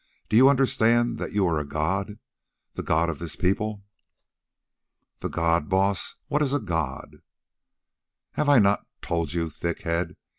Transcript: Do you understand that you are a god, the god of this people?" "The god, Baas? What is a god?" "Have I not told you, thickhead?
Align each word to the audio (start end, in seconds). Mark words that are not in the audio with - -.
Do 0.29 0.35
you 0.35 0.49
understand 0.49 1.19
that 1.19 1.31
you 1.33 1.45
are 1.45 1.59
a 1.59 1.63
god, 1.63 2.17
the 2.73 2.81
god 2.81 3.07
of 3.07 3.19
this 3.19 3.35
people?" 3.35 3.83
"The 5.19 5.29
god, 5.29 5.69
Baas? 5.69 6.15
What 6.27 6.41
is 6.41 6.53
a 6.53 6.59
god?" 6.59 7.17
"Have 8.31 8.49
I 8.49 8.57
not 8.57 8.87
told 9.03 9.33
you, 9.33 9.51
thickhead? 9.51 10.15